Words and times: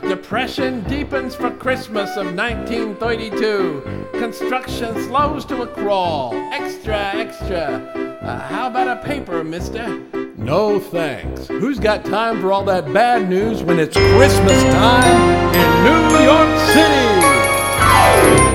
Depression 0.00 0.82
deepens 0.84 1.34
for 1.34 1.50
Christmas 1.50 2.10
of 2.16 2.34
1932. 2.34 4.08
Construction 4.12 4.94
slows 5.04 5.44
to 5.46 5.62
a 5.62 5.66
crawl. 5.66 6.34
Extra, 6.52 6.96
extra. 7.14 8.18
Uh, 8.22 8.38
how 8.40 8.66
about 8.68 8.88
a 8.88 9.02
paper, 9.02 9.42
mister? 9.42 10.00
No 10.36 10.80
thanks. 10.80 11.46
Who's 11.46 11.78
got 11.78 12.04
time 12.04 12.40
for 12.40 12.52
all 12.52 12.64
that 12.64 12.92
bad 12.92 13.28
news 13.28 13.62
when 13.62 13.78
it's 13.78 13.96
Christmas 13.96 14.62
time 14.64 15.54
in 15.54 15.84
New 15.84 16.24
York 16.24 16.58
City? 16.74 17.08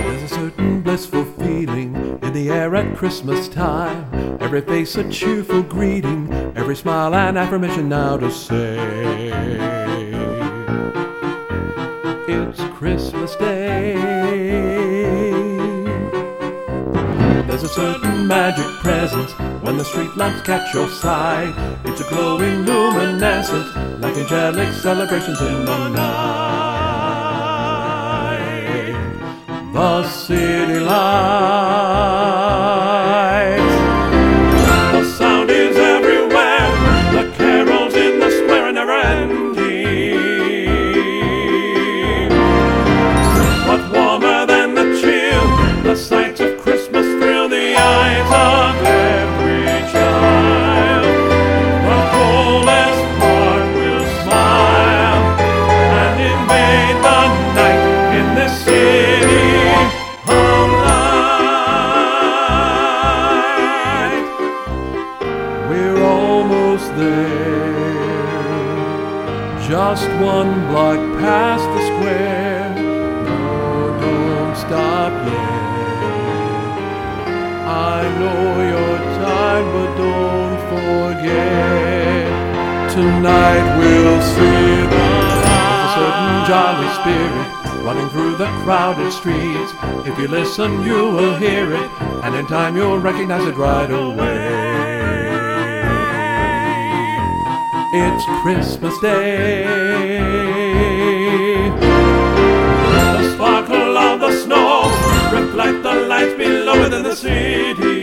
There's 0.08 0.32
a 0.32 0.36
certain 0.36 0.82
blissful 0.82 1.26
feeling 1.26 1.96
in 2.22 2.34
the 2.34 2.50
air 2.50 2.76
at 2.76 2.96
Christmas 2.96 3.48
time. 3.48 4.38
Every 4.40 4.62
face 4.62 4.96
a 4.96 5.10
cheerful 5.10 5.64
greeting, 5.64 6.32
every 6.56 6.76
smile 6.76 7.16
an 7.16 7.38
affirmation 7.38 7.90
now 7.90 8.18
to 8.18 8.32
say. 8.32 10.07
It's 12.30 12.60
Christmas 12.78 13.38
Day. 13.38 13.94
There's 17.48 17.64
a 17.64 17.70
certain 17.70 18.28
magic 18.28 18.66
presence 18.84 19.32
when 19.64 19.78
the 19.78 19.86
street 19.86 20.14
lamps 20.18 20.42
catch 20.42 20.74
your 20.74 20.90
sight. 20.90 21.56
It's 21.86 22.02
a 22.02 22.04
glowing 22.10 22.66
luminescence, 22.66 23.74
like 24.02 24.18
angelic 24.18 24.74
celebrations 24.74 25.40
in 25.40 25.64
the 25.64 25.88
night. 25.88 26.98
The 29.72 30.04
city 30.10 30.80
lights. 30.82 31.87
Just 69.68 70.08
one 70.22 70.66
block 70.70 70.98
past 71.20 71.66
the 71.66 71.82
square. 71.88 72.74
No, 72.74 74.00
don't 74.00 74.56
stop 74.56 75.12
yet. 75.28 75.68
I 77.68 78.02
know 78.18 78.64
you're 78.64 79.00
tired, 79.20 79.68
but 79.74 79.90
don't 79.98 80.60
forget. 80.72 82.32
Tonight 82.94 83.66
we'll 83.78 84.22
see 84.22 84.88
the 84.88 85.04
light. 85.44 85.84
A 85.84 85.90
certain 85.98 86.38
jolly 86.48 86.90
spirit 87.02 87.84
running 87.84 88.10
through 88.10 88.38
the 88.38 88.48
crowded 88.64 89.12
streets. 89.12 89.74
If 90.08 90.18
you 90.18 90.30
listen, 90.30 90.82
you 90.82 91.12
will 91.12 91.36
hear 91.36 91.74
it, 91.74 91.92
and 92.24 92.34
in 92.36 92.48
time 92.48 92.78
you'll 92.78 93.00
recognize 93.00 93.46
it 93.46 93.58
right 93.58 93.92
away. 93.92 94.67
It's 97.94 98.26
Christmas 98.42 99.00
Day. 99.00 99.64
The 102.92 103.34
sparkle 103.34 103.98
of 103.98 104.20
the 104.20 104.32
snow 104.44 104.90
reflect 105.32 105.84
the 105.84 105.94
lights 105.94 106.36
below 106.36 106.82
within 106.84 107.04
the 107.04 107.16
city. 107.16 107.97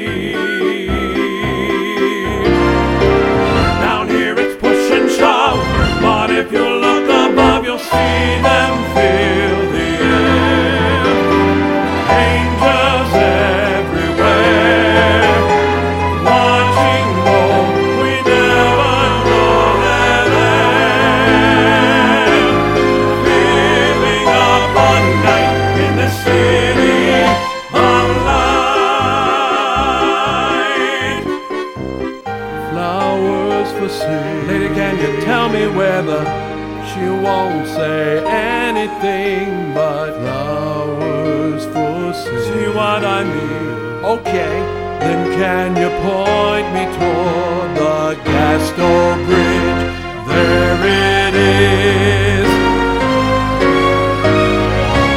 Anything 38.84 39.72
but 39.72 40.12
flowers 40.18 41.64
for 41.64 42.12
sale. 42.12 42.44
See 42.44 42.68
what 42.76 43.02
I 43.02 43.24
mean? 43.24 44.04
Okay. 44.04 44.60
Then 45.00 45.32
can 45.38 45.74
you 45.74 45.88
point 46.04 46.68
me 46.76 46.84
toward 46.92 47.70
the 47.80 48.14
Gapstow 48.28 49.24
Bridge? 49.24 49.84
There 50.28 50.80
it 50.84 51.34
is. 51.34 52.48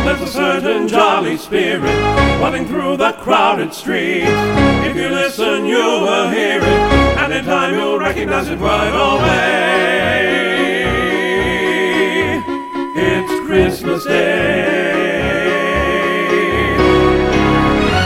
There's 0.05 0.21
a 0.21 0.31
certain 0.31 0.87
jolly 0.87 1.35
spirit 1.35 1.97
running 2.39 2.65
through 2.67 2.95
the 2.95 3.11
crowded 3.19 3.73
streets. 3.73 4.31
If 4.87 4.95
you 4.95 5.09
listen, 5.09 5.65
you 5.65 5.83
will 6.05 6.29
hear 6.29 6.59
it, 6.59 6.81
and 7.19 7.33
in 7.33 7.43
time 7.43 7.73
you'll 7.73 7.99
recognize 7.99 8.47
it 8.47 8.59
right 8.59 8.93
away. 8.93 10.46
Christmas 13.57 14.03
Day. 14.03 15.47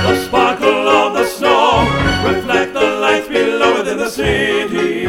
The 0.08 0.26
sparkle 0.26 0.88
of 0.88 1.14
the 1.14 1.26
snow 1.26 1.92
reflect 2.26 2.74
the 2.74 2.80
lights 2.80 3.28
below 3.28 3.80
within 3.80 3.98
the 3.98 4.10
sea. 4.10 5.01